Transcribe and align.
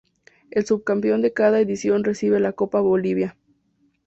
El 0.49 0.65
subcampeón 0.65 1.21
de 1.21 1.31
cada 1.31 1.59
edición 1.59 2.03
recibe 2.03 2.39
la 2.39 2.53
Copa 2.53 2.79
Bolivia. 2.79 3.37